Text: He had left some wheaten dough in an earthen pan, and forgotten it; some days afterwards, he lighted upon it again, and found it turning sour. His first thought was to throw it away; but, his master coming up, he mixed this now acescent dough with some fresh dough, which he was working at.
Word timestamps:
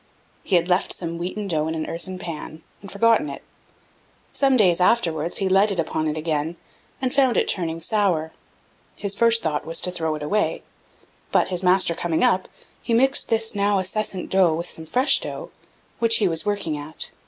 He 0.41 0.55
had 0.55 0.67
left 0.67 0.93
some 0.93 1.19
wheaten 1.19 1.47
dough 1.47 1.67
in 1.67 1.75
an 1.75 1.85
earthen 1.85 2.17
pan, 2.17 2.63
and 2.81 2.91
forgotten 2.91 3.29
it; 3.29 3.43
some 4.33 4.57
days 4.57 4.81
afterwards, 4.81 5.37
he 5.37 5.47
lighted 5.47 5.79
upon 5.79 6.07
it 6.07 6.17
again, 6.17 6.57
and 6.99 7.13
found 7.13 7.37
it 7.37 7.47
turning 7.47 7.81
sour. 7.81 8.31
His 8.95 9.13
first 9.13 9.43
thought 9.43 9.63
was 9.63 9.79
to 9.81 9.91
throw 9.91 10.15
it 10.15 10.23
away; 10.23 10.63
but, 11.31 11.49
his 11.49 11.61
master 11.61 11.93
coming 11.93 12.23
up, 12.23 12.47
he 12.81 12.95
mixed 12.95 13.29
this 13.29 13.53
now 13.53 13.77
acescent 13.77 14.31
dough 14.31 14.55
with 14.55 14.71
some 14.71 14.87
fresh 14.87 15.19
dough, 15.19 15.51
which 15.99 16.15
he 16.17 16.27
was 16.27 16.47
working 16.47 16.79
at. 16.79 17.11